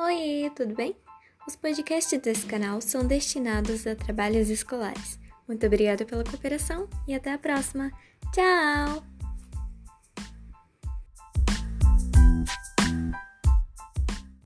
[0.00, 0.94] Oi, tudo bem?
[1.44, 5.18] Os podcasts desse canal são destinados a trabalhos escolares.
[5.48, 7.90] Muito obrigada pela cooperação e até a próxima.
[8.32, 9.17] Tchau!